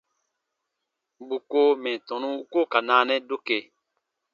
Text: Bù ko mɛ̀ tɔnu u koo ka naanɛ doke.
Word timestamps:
Bù 1.27 1.35
ko 1.49 1.59
mɛ̀ 1.83 1.95
tɔnu 2.07 2.27
u 2.41 2.43
koo 2.51 2.65
ka 2.71 2.79
naanɛ 2.87 3.15
doke. 3.27 3.57